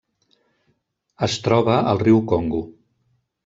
[1.29, 2.67] Es troba al riu Congo.